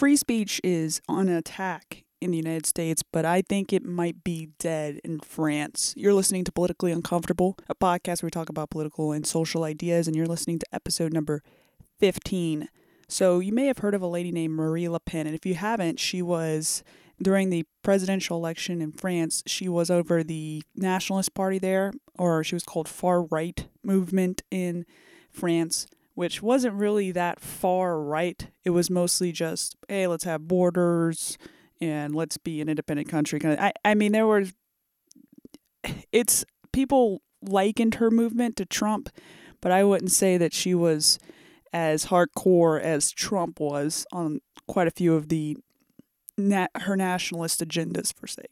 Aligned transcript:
free 0.00 0.16
speech 0.16 0.62
is 0.64 0.98
on 1.10 1.28
attack 1.28 2.04
in 2.22 2.30
the 2.30 2.36
United 2.38 2.64
States, 2.64 3.02
but 3.02 3.26
I 3.26 3.42
think 3.42 3.70
it 3.70 3.84
might 3.84 4.24
be 4.24 4.48
dead 4.58 4.98
in 5.04 5.20
France. 5.20 5.92
You're 5.94 6.14
listening 6.14 6.42
to 6.44 6.52
Politically 6.52 6.90
Uncomfortable, 6.90 7.58
a 7.68 7.74
podcast 7.74 8.22
where 8.22 8.28
we 8.28 8.30
talk 8.30 8.48
about 8.48 8.70
political 8.70 9.12
and 9.12 9.26
social 9.26 9.62
ideas, 9.62 10.06
and 10.06 10.16
you're 10.16 10.24
listening 10.24 10.58
to 10.58 10.66
episode 10.72 11.12
number 11.12 11.42
15. 11.98 12.70
So, 13.08 13.40
you 13.40 13.52
may 13.52 13.66
have 13.66 13.76
heard 13.78 13.94
of 13.94 14.00
a 14.00 14.06
lady 14.06 14.32
named 14.32 14.54
Marine 14.54 14.90
Le 14.90 15.00
Pen, 15.00 15.26
and 15.26 15.36
if 15.36 15.44
you 15.44 15.52
haven't, 15.52 16.00
she 16.00 16.22
was 16.22 16.82
during 17.20 17.50
the 17.50 17.66
presidential 17.82 18.38
election 18.38 18.80
in 18.80 18.92
France, 18.92 19.42
she 19.44 19.68
was 19.68 19.90
over 19.90 20.24
the 20.24 20.62
Nationalist 20.74 21.34
Party 21.34 21.58
there, 21.58 21.92
or 22.18 22.42
she 22.42 22.54
was 22.54 22.64
called 22.64 22.88
far 22.88 23.24
right 23.24 23.66
movement 23.84 24.40
in 24.50 24.86
France, 25.30 25.86
which 26.14 26.42
wasn't 26.42 26.74
really 26.74 27.12
that 27.12 27.40
far 27.40 28.00
right. 28.00 28.48
It 28.64 28.70
was 28.70 28.90
mostly 28.90 29.32
just, 29.32 29.76
hey, 29.88 30.06
let's 30.06 30.24
have 30.24 30.48
borders 30.48 31.38
and 31.80 32.14
let's 32.14 32.36
be 32.36 32.60
an 32.60 32.68
independent 32.68 33.08
country. 33.08 33.38
Kind 33.38 33.54
of, 33.54 33.60
I, 33.60 33.72
I 33.84 33.94
mean, 33.94 34.12
there 34.12 34.26
were, 34.26 34.44
it's 36.12 36.44
people 36.72 37.22
likened 37.42 37.96
her 37.96 38.10
movement 38.10 38.56
to 38.56 38.66
Trump, 38.66 39.08
but 39.60 39.72
I 39.72 39.84
wouldn't 39.84 40.12
say 40.12 40.36
that 40.36 40.52
she 40.52 40.74
was 40.74 41.18
as 41.72 42.06
hardcore 42.06 42.80
as 42.80 43.10
Trump 43.10 43.60
was 43.60 44.06
on 44.12 44.40
quite 44.66 44.88
a 44.88 44.92
few 44.92 45.14
of 45.14 45.28
the 45.28 45.56
her 46.76 46.96
nationalist 46.96 47.60
agendas 47.60 48.14
per 48.16 48.26
se. 48.26 48.44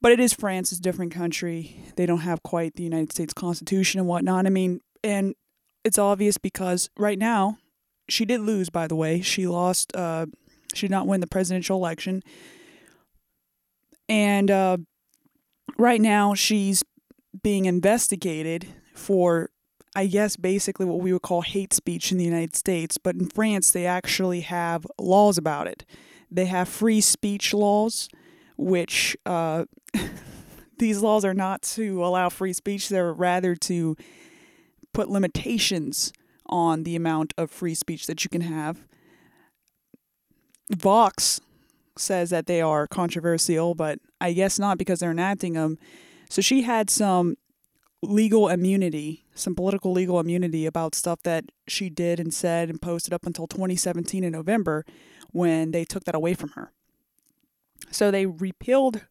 But 0.00 0.10
it 0.10 0.18
is 0.18 0.34
France, 0.34 0.72
it's 0.72 0.80
a 0.80 0.82
different 0.82 1.12
country. 1.12 1.76
They 1.94 2.06
don't 2.06 2.20
have 2.20 2.42
quite 2.42 2.74
the 2.74 2.82
United 2.82 3.12
States 3.12 3.32
Constitution 3.32 4.00
and 4.00 4.08
whatnot. 4.08 4.46
I 4.46 4.50
mean, 4.50 4.80
and 5.04 5.34
it's 5.84 5.98
obvious 5.98 6.38
because 6.38 6.90
right 6.96 7.18
now, 7.18 7.58
she 8.08 8.24
did 8.24 8.40
lose, 8.40 8.70
by 8.70 8.86
the 8.86 8.96
way. 8.96 9.20
She 9.20 9.46
lost, 9.46 9.94
uh, 9.96 10.26
she 10.74 10.86
did 10.86 10.92
not 10.92 11.06
win 11.06 11.20
the 11.20 11.26
presidential 11.26 11.76
election. 11.76 12.22
And 14.08 14.50
uh, 14.50 14.78
right 15.78 16.00
now, 16.00 16.34
she's 16.34 16.82
being 17.42 17.64
investigated 17.64 18.66
for, 18.94 19.50
I 19.96 20.06
guess, 20.06 20.36
basically 20.36 20.86
what 20.86 21.00
we 21.00 21.12
would 21.12 21.22
call 21.22 21.42
hate 21.42 21.72
speech 21.72 22.12
in 22.12 22.18
the 22.18 22.24
United 22.24 22.56
States. 22.56 22.98
But 22.98 23.16
in 23.16 23.28
France, 23.28 23.70
they 23.70 23.86
actually 23.86 24.40
have 24.42 24.86
laws 24.98 25.38
about 25.38 25.66
it. 25.66 25.84
They 26.30 26.46
have 26.46 26.68
free 26.68 27.00
speech 27.00 27.54
laws, 27.54 28.08
which 28.56 29.16
uh, 29.26 29.64
these 30.78 31.00
laws 31.00 31.24
are 31.24 31.34
not 31.34 31.62
to 31.62 32.04
allow 32.04 32.28
free 32.28 32.52
speech, 32.52 32.88
they're 32.88 33.12
rather 33.12 33.54
to 33.54 33.96
put 34.92 35.08
limitations 35.08 36.12
on 36.46 36.82
the 36.82 36.96
amount 36.96 37.32
of 37.38 37.50
free 37.50 37.74
speech 37.74 38.06
that 38.06 38.24
you 38.24 38.30
can 38.30 38.42
have. 38.42 38.84
Vox 40.70 41.40
says 41.96 42.30
that 42.30 42.46
they 42.46 42.60
are 42.60 42.86
controversial, 42.86 43.74
but 43.74 43.98
I 44.20 44.32
guess 44.32 44.58
not 44.58 44.78
because 44.78 45.00
they're 45.00 45.10
enacting 45.10 45.54
them. 45.54 45.78
So 46.28 46.40
she 46.40 46.62
had 46.62 46.88
some 46.88 47.36
legal 48.02 48.48
immunity, 48.48 49.24
some 49.34 49.54
political 49.54 49.92
legal 49.92 50.18
immunity 50.18 50.66
about 50.66 50.94
stuff 50.94 51.22
that 51.22 51.44
she 51.68 51.88
did 51.88 52.18
and 52.18 52.32
said 52.32 52.68
and 52.68 52.80
posted 52.80 53.12
up 53.12 53.26
until 53.26 53.46
2017 53.46 54.24
in 54.24 54.32
November 54.32 54.84
when 55.30 55.70
they 55.70 55.84
took 55.84 56.04
that 56.04 56.14
away 56.14 56.34
from 56.34 56.50
her. 56.50 56.72
So 57.90 58.10
they 58.10 58.26
repealed 58.26 59.02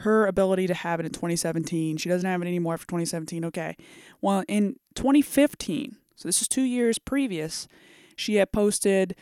her 0.00 0.26
ability 0.26 0.66
to 0.66 0.74
have 0.74 1.00
it 1.00 1.06
in 1.06 1.12
2017. 1.12 1.96
She 1.96 2.08
doesn't 2.08 2.28
have 2.28 2.42
it 2.42 2.46
anymore 2.46 2.78
for 2.78 2.86
2017. 2.86 3.44
Okay. 3.46 3.76
Well, 4.20 4.44
in 4.48 4.76
2015, 4.94 5.96
so 6.16 6.28
this 6.28 6.40
is 6.42 6.48
two 6.48 6.62
years 6.62 6.98
previous, 6.98 7.68
she 8.16 8.36
had 8.36 8.52
posted, 8.52 9.14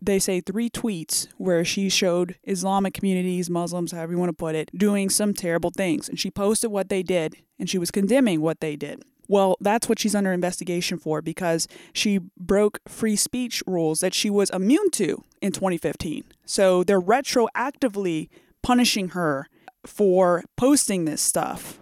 they 0.00 0.18
say, 0.18 0.40
three 0.40 0.70
tweets 0.70 1.28
where 1.36 1.64
she 1.64 1.88
showed 1.88 2.36
Islamic 2.44 2.94
communities, 2.94 3.50
Muslims, 3.50 3.92
however 3.92 4.12
you 4.12 4.18
want 4.18 4.30
to 4.30 4.32
put 4.36 4.54
it, 4.54 4.70
doing 4.76 5.10
some 5.10 5.34
terrible 5.34 5.70
things. 5.70 6.08
And 6.08 6.18
she 6.18 6.30
posted 6.30 6.70
what 6.70 6.88
they 6.88 7.02
did 7.02 7.36
and 7.58 7.68
she 7.68 7.78
was 7.78 7.90
condemning 7.90 8.40
what 8.40 8.60
they 8.60 8.76
did. 8.76 9.02
Well, 9.28 9.56
that's 9.60 9.88
what 9.88 10.00
she's 10.00 10.16
under 10.16 10.32
investigation 10.32 10.98
for 10.98 11.22
because 11.22 11.68
she 11.92 12.18
broke 12.36 12.80
free 12.88 13.14
speech 13.14 13.62
rules 13.64 14.00
that 14.00 14.12
she 14.12 14.28
was 14.28 14.50
immune 14.50 14.90
to 14.92 15.22
in 15.40 15.52
2015. 15.52 16.24
So 16.44 16.82
they're 16.82 17.00
retroactively 17.00 18.28
punishing 18.62 19.10
her 19.10 19.48
for 19.86 20.44
posting 20.56 21.04
this 21.04 21.22
stuff 21.22 21.78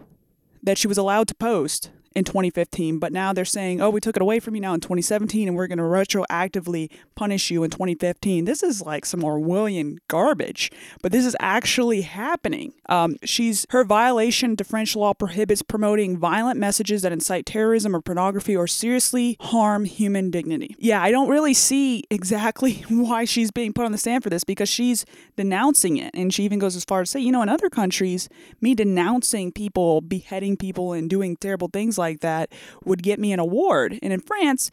that 0.63 0.79
she 0.79 0.89
was 0.89 0.99
allowed 0.99 1.29
to 1.29 1.35
post 1.35 1.91
in 2.19 2.25
2015, 2.25 2.99
but 2.99 3.13
now 3.13 3.33
they're 3.33 3.45
saying, 3.45 3.81
oh, 3.81 3.91
we 3.91 4.01
took 4.01 4.17
it 4.17 4.23
away 4.23 4.41
from 4.41 4.55
you 4.55 4.61
now 4.61 4.75
in 4.75 4.81
2017 4.81 5.49
and 5.49 5.57
we're 5.57 5.67
going 5.67 5.79
to 5.79 5.85
retroactively 5.85 6.91
punish 7.15 7.51
you 7.51 7.63
in 7.63 7.71
2015. 7.71 8.45
This 8.45 8.63
is 8.63 8.83
like 8.83 9.07
some 9.07 9.21
Orwellian 9.21 9.99
garbage, 10.09 10.71
but 11.03 11.13
this 11.13 11.25
is 11.25 11.37
actually 11.41 12.03
happening. 12.03 12.75
Um, 12.89 13.17
she's 13.25 13.67
her 13.71 13.85
violation 13.85 14.57
to 14.57 14.65
French 14.65 14.97
law 14.97 15.15
prohibits 15.15 15.63
promoting 15.63 16.19
violent 16.19 16.59
messages 16.59 17.03
that 17.03 17.13
incite 17.13 17.47
terrorism 17.47 17.95
or 17.95 18.01
pornography 18.01 18.57
or 18.57 18.67
seriously 18.67 19.37
harm 19.41 19.85
human 19.85 20.31
dignity. 20.31 20.75
Yeah, 20.79 21.03
I 21.03 21.11
don't 21.11 21.29
really 21.29 21.55
see 21.55 22.05
exactly 22.11 22.73
why 22.89 23.25
she's 23.25 23.51
being 23.51 23.73
put 23.73 23.85
on 23.85 23.93
the 23.93 23.99
stand 23.99 24.25
for 24.25 24.31
this 24.31 24.45
because 24.45 24.69
she's 24.69 25.07
denouncing 25.37 25.97
it. 25.99 26.11
And 26.15 26.35
she 26.35 26.43
even 26.45 26.59
goes 26.59 26.75
as 26.75 26.85
far 26.85 27.03
as 27.03 27.11
say, 27.11 27.21
you 27.21 27.31
know, 27.31 27.43
in 27.43 27.49
other 27.49 27.71
countries, 27.71 28.29
me 28.61 28.75
denouncing 28.75 29.53
people, 29.53 30.01
beheading 30.01 30.57
people, 30.57 30.93
and 30.93 31.09
doing 31.09 31.37
terrible 31.37 31.69
things 31.69 31.97
like 31.99 32.08
that 32.17 32.51
would 32.85 33.03
get 33.03 33.19
me 33.19 33.33
an 33.33 33.39
award. 33.39 33.99
And 34.03 34.13
in 34.13 34.21
France, 34.21 34.71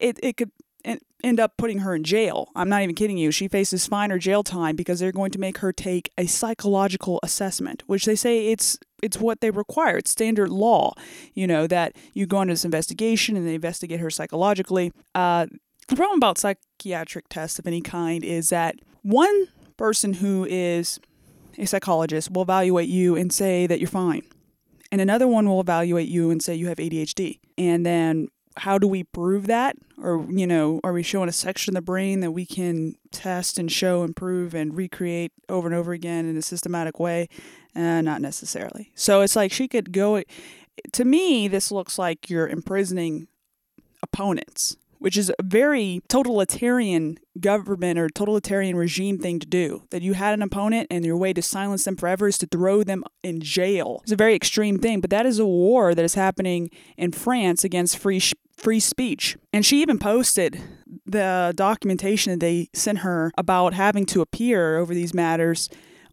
it, 0.00 0.18
it 0.22 0.36
could 0.36 0.50
end 1.24 1.40
up 1.40 1.56
putting 1.56 1.78
her 1.78 1.94
in 1.94 2.04
jail. 2.04 2.48
I'm 2.54 2.68
not 2.68 2.82
even 2.82 2.94
kidding 2.94 3.18
you. 3.18 3.30
She 3.30 3.48
faces 3.48 3.86
fine 3.86 4.12
or 4.12 4.18
jail 4.18 4.42
time 4.42 4.76
because 4.76 5.00
they're 5.00 5.12
going 5.12 5.32
to 5.32 5.38
make 5.38 5.58
her 5.58 5.72
take 5.72 6.12
a 6.16 6.26
psychological 6.26 7.18
assessment, 7.22 7.82
which 7.86 8.04
they 8.04 8.14
say 8.14 8.48
it's 8.48 8.78
it's 9.02 9.18
what 9.18 9.40
they 9.40 9.50
require. 9.50 9.96
It's 9.96 10.10
standard 10.10 10.50
law, 10.50 10.92
you 11.34 11.46
know, 11.46 11.66
that 11.68 11.96
you 12.14 12.26
go 12.26 12.42
into 12.42 12.52
this 12.52 12.64
investigation 12.64 13.36
and 13.36 13.46
they 13.46 13.54
investigate 13.54 14.00
her 14.00 14.10
psychologically. 14.10 14.92
Uh, 15.14 15.46
the 15.88 15.96
problem 15.96 16.18
about 16.18 16.38
psychiatric 16.38 17.28
tests 17.28 17.58
of 17.58 17.66
any 17.66 17.80
kind 17.80 18.24
is 18.24 18.50
that 18.50 18.76
one 19.02 19.46
person 19.76 20.14
who 20.14 20.46
is 20.50 20.98
a 21.56 21.66
psychologist 21.66 22.30
will 22.32 22.42
evaluate 22.42 22.88
you 22.88 23.16
and 23.16 23.32
say 23.32 23.66
that 23.66 23.80
you're 23.80 23.88
fine 23.88 24.22
and 24.90 25.00
another 25.00 25.28
one 25.28 25.48
will 25.48 25.60
evaluate 25.60 26.08
you 26.08 26.30
and 26.30 26.42
say 26.42 26.54
you 26.54 26.68
have 26.68 26.78
ADHD. 26.78 27.40
And 27.56 27.84
then 27.84 28.28
how 28.56 28.78
do 28.78 28.88
we 28.88 29.04
prove 29.04 29.46
that? 29.46 29.76
Or, 30.02 30.26
you 30.28 30.46
know, 30.46 30.80
are 30.82 30.92
we 30.92 31.02
showing 31.02 31.28
a 31.28 31.32
section 31.32 31.72
of 31.72 31.82
the 31.82 31.84
brain 31.84 32.20
that 32.20 32.32
we 32.32 32.46
can 32.46 32.94
test 33.12 33.58
and 33.58 33.70
show 33.70 34.02
and 34.02 34.14
prove 34.14 34.54
and 34.54 34.76
recreate 34.76 35.32
over 35.48 35.68
and 35.68 35.74
over 35.74 35.92
again 35.92 36.26
in 36.26 36.36
a 36.36 36.42
systematic 36.42 36.98
way? 36.98 37.28
Uh, 37.74 38.00
not 38.00 38.20
necessarily. 38.20 38.90
So 38.94 39.20
it's 39.20 39.36
like 39.36 39.52
she 39.52 39.68
could 39.68 39.92
go. 39.92 40.22
To 40.92 41.04
me, 41.04 41.48
this 41.48 41.70
looks 41.70 41.98
like 41.98 42.30
you're 42.30 42.48
imprisoning 42.48 43.28
opponents 44.02 44.76
which 44.98 45.16
is 45.16 45.30
a 45.38 45.42
very 45.42 46.00
totalitarian 46.08 47.18
government 47.40 47.98
or 47.98 48.08
totalitarian 48.08 48.76
regime 48.76 49.18
thing 49.18 49.38
to 49.38 49.46
do. 49.46 49.84
That 49.90 50.02
you 50.02 50.14
had 50.14 50.34
an 50.34 50.42
opponent 50.42 50.88
and 50.90 51.04
your 51.04 51.16
way 51.16 51.32
to 51.32 51.42
silence 51.42 51.84
them 51.84 51.96
forever 51.96 52.28
is 52.28 52.38
to 52.38 52.46
throw 52.46 52.82
them 52.82 53.04
in 53.22 53.40
jail. 53.40 54.00
It's 54.02 54.12
a 54.12 54.16
very 54.16 54.34
extreme 54.34 54.78
thing, 54.78 55.00
but 55.00 55.10
that 55.10 55.26
is 55.26 55.38
a 55.38 55.46
war 55.46 55.94
that 55.94 56.04
is 56.04 56.14
happening 56.14 56.70
in 56.96 57.12
France 57.12 57.64
against 57.64 57.98
free 57.98 58.18
sh- 58.18 58.34
free 58.56 58.80
speech. 58.80 59.36
And 59.52 59.64
she 59.64 59.80
even 59.80 59.98
posted 59.98 60.60
the 61.06 61.52
documentation 61.56 62.32
that 62.32 62.40
they 62.40 62.68
sent 62.74 62.98
her 62.98 63.30
about 63.38 63.74
having 63.74 64.04
to 64.06 64.20
appear 64.20 64.76
over 64.76 64.94
these 64.94 65.14
matters 65.14 65.68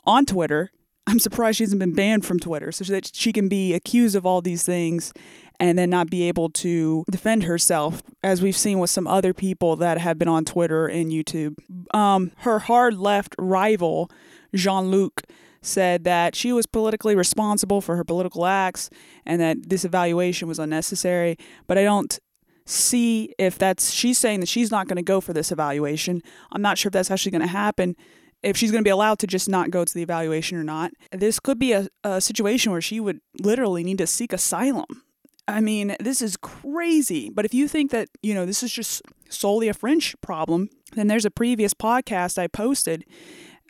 on 0.05 0.25
Twitter. 0.25 0.71
I'm 1.07 1.19
surprised 1.19 1.57
she 1.57 1.63
hasn't 1.63 1.79
been 1.79 1.93
banned 1.93 2.25
from 2.25 2.39
Twitter 2.39 2.71
so 2.71 2.83
that 2.85 3.11
she 3.13 3.31
can 3.31 3.47
be 3.47 3.73
accused 3.73 4.15
of 4.15 4.25
all 4.25 4.41
these 4.41 4.63
things 4.63 5.13
and 5.59 5.77
then 5.77 5.89
not 5.89 6.09
be 6.09 6.27
able 6.27 6.49
to 6.49 7.05
defend 7.09 7.43
herself, 7.43 8.01
as 8.23 8.41
we've 8.41 8.57
seen 8.57 8.79
with 8.79 8.89
some 8.89 9.07
other 9.07 9.33
people 9.33 9.75
that 9.77 9.97
have 9.99 10.17
been 10.17 10.27
on 10.27 10.43
Twitter 10.43 10.87
and 10.87 11.11
YouTube. 11.11 11.55
Um, 11.93 12.31
her 12.39 12.59
hard 12.59 12.95
left 12.95 13.35
rival, 13.37 14.09
Jean 14.53 14.89
Luc, 14.89 15.21
said 15.61 16.03
that 16.03 16.35
she 16.35 16.51
was 16.51 16.65
politically 16.65 17.15
responsible 17.15 17.81
for 17.81 17.95
her 17.95 18.03
political 18.03 18.45
acts 18.45 18.89
and 19.25 19.39
that 19.41 19.69
this 19.69 19.85
evaluation 19.85 20.47
was 20.47 20.59
unnecessary. 20.59 21.37
But 21.67 21.77
I 21.77 21.83
don't 21.83 22.19
see 22.65 23.33
if 23.37 23.57
that's, 23.57 23.91
she's 23.91 24.17
saying 24.17 24.39
that 24.41 24.49
she's 24.49 24.71
not 24.71 24.87
going 24.87 24.97
to 24.97 25.03
go 25.03 25.21
for 25.21 25.33
this 25.33 25.51
evaluation. 25.51 26.21
I'm 26.51 26.61
not 26.61 26.77
sure 26.77 26.89
if 26.89 26.93
that's 26.93 27.11
actually 27.11 27.31
going 27.31 27.41
to 27.41 27.47
happen 27.47 27.95
if 28.45 28.55
she's 28.55 28.71
going 28.71 28.83
to 28.83 28.87
be 28.87 28.91
allowed 28.91 29.19
to 29.19 29.27
just 29.27 29.49
not 29.49 29.71
go 29.71 29.83
to 29.83 29.93
the 29.93 30.01
evaluation 30.01 30.57
or 30.57 30.63
not. 30.63 30.91
This 31.11 31.39
could 31.39 31.59
be 31.59 31.73
a, 31.73 31.87
a 32.03 32.21
situation 32.21 32.71
where 32.71 32.81
she 32.81 32.99
would 32.99 33.19
literally 33.41 33.83
need 33.83 33.97
to 33.97 34.07
seek 34.07 34.31
asylum 34.31 35.03
I 35.47 35.61
mean, 35.61 35.95
this 35.99 36.21
is 36.21 36.37
crazy. 36.37 37.29
But 37.29 37.45
if 37.45 37.53
you 37.53 37.67
think 37.67 37.91
that, 37.91 38.09
you 38.21 38.33
know, 38.33 38.45
this 38.45 38.63
is 38.63 38.71
just 38.71 39.01
solely 39.29 39.67
a 39.67 39.73
French 39.73 40.15
problem, 40.21 40.69
then 40.93 41.07
there's 41.07 41.25
a 41.25 41.31
previous 41.31 41.73
podcast 41.73 42.37
I 42.37 42.47
posted, 42.47 43.05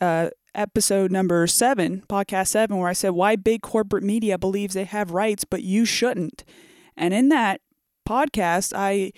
uh, 0.01 0.29
episode 0.53 1.11
number 1.11 1.45
seven, 1.47 2.03
podcast 2.07 2.47
seven, 2.47 2.77
where 2.77 2.87
I 2.87 2.93
said 2.93 3.09
why 3.09 3.35
big 3.35 3.61
corporate 3.61 4.03
media 4.03 4.37
believes 4.37 4.73
they 4.73 4.85
have 4.85 5.11
rights, 5.11 5.43
but 5.43 5.63
you 5.63 5.83
shouldn't. 5.83 6.45
And 6.95 7.13
in 7.13 7.27
that 7.29 7.59
podcast, 8.07 8.71
I 8.73 9.11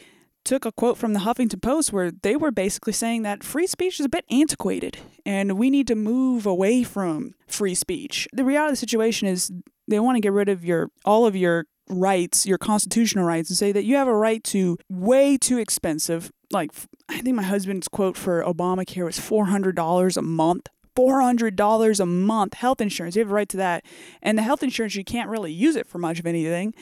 took 0.47 0.65
a 0.65 0.71
quote 0.71 0.97
from 0.97 1.11
the 1.11 1.19
Huffington 1.19 1.61
Post 1.61 1.91
where 1.91 2.09
they 2.09 2.37
were 2.37 2.51
basically 2.51 2.93
saying 2.93 3.23
that 3.23 3.43
free 3.43 3.67
speech 3.67 3.99
is 3.99 4.05
a 4.05 4.09
bit 4.09 4.23
antiquated 4.31 4.97
and 5.25 5.57
we 5.57 5.69
need 5.69 5.87
to 5.87 5.95
move 5.95 6.45
away 6.45 6.83
from 6.83 7.33
free 7.47 7.75
speech. 7.75 8.29
The 8.31 8.45
reality 8.45 8.69
of 8.69 8.73
the 8.73 8.77
situation 8.77 9.27
is 9.27 9.51
they 9.89 9.99
want 9.99 10.15
to 10.15 10.21
get 10.21 10.31
rid 10.31 10.47
of 10.47 10.63
your 10.63 10.89
all 11.03 11.25
of 11.25 11.35
your 11.35 11.65
rights, 11.89 12.45
your 12.45 12.57
constitutional 12.57 13.25
rights, 13.25 13.49
and 13.49 13.57
say 13.57 13.73
that 13.73 13.83
you 13.83 13.97
have 13.97 14.07
a 14.07 14.15
right 14.15 14.43
to 14.45 14.77
way 14.89 15.37
too 15.37 15.57
expensive. 15.57 16.31
Like, 16.49 16.71
I 17.09 17.19
think 17.19 17.35
my 17.35 17.43
husband's 17.43 17.89
quote 17.89 18.15
for 18.15 18.41
Obamacare 18.41 19.03
was 19.05 19.19
$400 19.19 20.17
a 20.17 20.21
month. 20.21 20.67
$400 20.97 21.99
a 21.99 22.05
month 22.05 22.53
health 22.55 22.81
insurance. 22.81 23.15
You 23.15 23.21
have 23.21 23.29
a 23.29 23.33
right 23.33 23.49
to 23.49 23.57
that. 23.57 23.85
And 24.21 24.37
the 24.37 24.41
health 24.41 24.63
insurance, 24.63 24.95
you 24.95 25.03
can't 25.03 25.29
really 25.29 25.53
use 25.53 25.75
it 25.75 25.87
for 25.87 25.99
much 25.99 26.19
of 26.19 26.25
anything. 26.25 26.73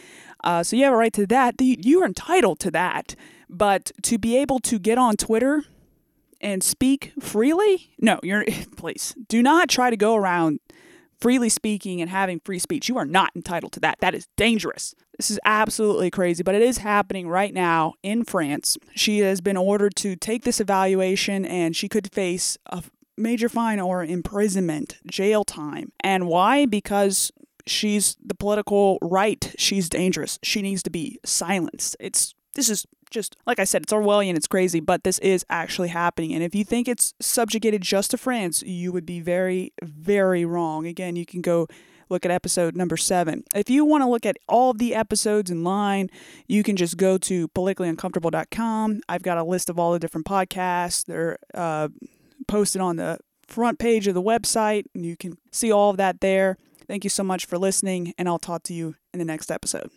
Uh, 0.43 0.63
so 0.63 0.75
you 0.75 0.85
have 0.85 0.93
a 0.93 0.97
right 0.97 1.13
to 1.13 1.27
that. 1.27 1.55
You 1.59 2.01
are 2.01 2.05
entitled 2.05 2.59
to 2.59 2.71
that. 2.71 3.15
But 3.49 3.91
to 4.03 4.17
be 4.17 4.37
able 4.37 4.59
to 4.59 4.79
get 4.79 4.97
on 4.97 5.17
Twitter 5.17 5.65
and 6.39 6.63
speak 6.63 7.13
freely, 7.19 7.91
no, 7.99 8.19
you're, 8.23 8.45
please 8.77 9.15
do 9.27 9.43
not 9.43 9.69
try 9.69 9.89
to 9.89 9.97
go 9.97 10.15
around 10.15 10.59
freely 11.19 11.49
speaking 11.49 12.01
and 12.01 12.09
having 12.09 12.39
free 12.39 12.59
speech. 12.59 12.89
You 12.89 12.97
are 12.97 13.05
not 13.05 13.31
entitled 13.35 13.71
to 13.73 13.79
that. 13.81 13.99
That 13.99 14.15
is 14.15 14.27
dangerous. 14.35 14.95
This 15.17 15.31
is 15.31 15.39
absolutely 15.45 16.11
crazy, 16.11 16.43
but 16.43 16.55
it 16.55 16.61
is 16.61 16.79
happening 16.79 17.29
right 17.29 17.53
now 17.53 17.93
in 18.03 18.25
France. 18.25 18.77
She 18.95 19.19
has 19.19 19.39
been 19.39 19.55
ordered 19.55 19.95
to 19.97 20.15
take 20.15 20.43
this 20.43 20.59
evaluation 20.59 21.45
and 21.45 21.75
she 21.75 21.87
could 21.87 22.11
face 22.13 22.57
a 22.65 22.83
major 23.17 23.49
fine 23.49 23.79
or 23.79 24.03
imprisonment, 24.03 24.97
jail 25.07 25.43
time. 25.43 25.91
And 26.01 26.27
why? 26.27 26.65
Because 26.65 27.31
she's 27.65 28.17
the 28.23 28.35
political 28.35 28.97
right. 29.01 29.53
She's 29.57 29.89
dangerous. 29.89 30.39
She 30.43 30.61
needs 30.61 30.83
to 30.83 30.89
be 30.89 31.19
silenced. 31.23 31.95
It's 31.99 32.33
this 32.53 32.69
is 32.69 32.85
just 33.09 33.35
like 33.45 33.59
I 33.59 33.63
said, 33.63 33.83
it's 33.83 33.93
Orwellian, 33.93 34.35
it's 34.35 34.47
crazy, 34.47 34.79
but 34.79 35.03
this 35.03 35.19
is 35.19 35.45
actually 35.49 35.89
happening. 35.89 36.33
And 36.33 36.43
if 36.43 36.55
you 36.55 36.63
think 36.63 36.87
it's 36.87 37.13
subjugated 37.19 37.81
just 37.81 38.11
to 38.11 38.17
France, 38.17 38.63
you 38.63 38.91
would 38.91 39.05
be 39.05 39.19
very, 39.19 39.73
very 39.81 40.45
wrong. 40.45 40.85
Again, 40.85 41.15
you 41.15 41.25
can 41.25 41.41
go 41.41 41.67
look 42.09 42.25
at 42.25 42.31
episode 42.31 42.75
number 42.75 42.97
seven. 42.97 43.43
If 43.55 43.69
you 43.69 43.83
want 43.83 44.03
to 44.03 44.09
look 44.09 44.25
at 44.25 44.37
all 44.47 44.73
the 44.73 44.93
episodes 44.93 45.49
in 45.49 45.63
line, 45.63 46.09
you 46.47 46.61
can 46.61 46.75
just 46.75 46.97
go 46.97 47.17
to 47.19 47.47
politicallyuncomfortable.com. 47.49 49.01
I've 49.09 49.23
got 49.23 49.37
a 49.37 49.43
list 49.43 49.69
of 49.69 49.79
all 49.79 49.93
the 49.93 49.99
different 49.99 50.27
podcasts. 50.27 51.05
They're 51.05 51.37
uh, 51.53 51.89
posted 52.47 52.81
on 52.81 52.95
the 52.97 53.19
front 53.47 53.79
page 53.79 54.07
of 54.07 54.13
the 54.13 54.21
website, 54.21 54.85
and 54.93 55.05
you 55.05 55.15
can 55.15 55.37
see 55.51 55.71
all 55.71 55.91
of 55.91 55.97
that 55.97 56.21
there. 56.21 56.57
Thank 56.87 57.03
you 57.03 57.09
so 57.09 57.23
much 57.23 57.45
for 57.45 57.57
listening, 57.57 58.13
and 58.17 58.27
I'll 58.27 58.39
talk 58.39 58.63
to 58.63 58.73
you 58.73 58.95
in 59.13 59.19
the 59.19 59.25
next 59.25 59.51
episode. 59.51 59.91